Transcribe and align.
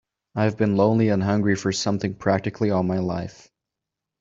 I've 0.33 0.57
been 0.57 0.77
lonely 0.77 1.09
and 1.09 1.21
hungry 1.21 1.55
for 1.55 1.71
something 1.71 2.15
practically 2.15 2.71
all 2.71 2.81
my 2.81 2.97
life. 2.97 3.51